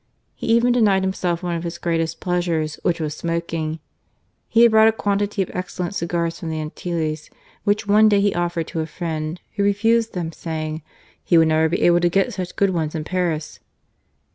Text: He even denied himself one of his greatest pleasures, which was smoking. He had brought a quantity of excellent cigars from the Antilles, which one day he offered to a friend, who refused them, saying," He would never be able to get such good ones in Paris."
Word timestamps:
He 0.33 0.47
even 0.47 0.71
denied 0.73 1.03
himself 1.03 1.43
one 1.43 1.55
of 1.55 1.61
his 1.63 1.77
greatest 1.77 2.19
pleasures, 2.19 2.79
which 2.81 2.99
was 2.99 3.13
smoking. 3.15 3.77
He 4.47 4.63
had 4.63 4.71
brought 4.71 4.87
a 4.87 4.91
quantity 4.91 5.43
of 5.43 5.51
excellent 5.53 5.93
cigars 5.93 6.39
from 6.39 6.49
the 6.49 6.59
Antilles, 6.59 7.29
which 7.65 7.85
one 7.85 8.09
day 8.09 8.19
he 8.19 8.33
offered 8.33 8.65
to 8.69 8.79
a 8.79 8.87
friend, 8.87 9.39
who 9.57 9.63
refused 9.63 10.13
them, 10.15 10.31
saying," 10.31 10.81
He 11.23 11.37
would 11.37 11.49
never 11.49 11.69
be 11.69 11.83
able 11.83 11.99
to 11.99 12.09
get 12.09 12.33
such 12.33 12.55
good 12.55 12.71
ones 12.71 12.95
in 12.95 13.03
Paris." 13.03 13.59